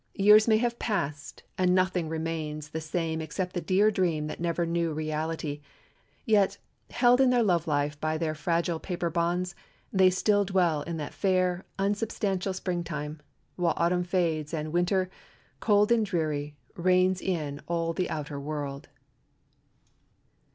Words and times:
Years 0.15 0.47
may 0.47 0.57
have 0.57 0.79
passed, 0.79 1.43
and 1.59 1.75
nothing 1.75 2.09
remains 2.09 2.69
the 2.69 2.81
same 2.81 3.21
except 3.21 3.53
the 3.53 3.61
dear 3.61 3.91
dream 3.91 4.25
that 4.25 4.39
never 4.39 4.65
knew 4.65 4.91
reality, 4.93 5.61
yet, 6.25 6.57
held 6.89 7.21
in 7.21 7.29
their 7.29 7.43
love 7.43 7.67
life 7.67 8.01
by 8.01 8.17
their 8.17 8.33
fragile 8.33 8.79
paper 8.79 9.11
bonds, 9.11 9.53
they 9.93 10.09
still 10.09 10.43
dwell 10.43 10.81
in 10.81 10.97
that 10.97 11.13
fair, 11.13 11.65
unsubstantial 11.77 12.53
Spring 12.55 12.83
time, 12.83 13.19
while 13.57 13.75
Autumn 13.77 14.03
fades 14.03 14.55
and 14.55 14.73
Winter, 14.73 15.07
cold 15.59 15.91
and 15.91 16.03
dreary, 16.07 16.55
reigns 16.73 17.21
in 17.21 17.61
all 17.67 17.93
the 17.93 18.09
outer 18.09 18.39
world. 18.39 18.89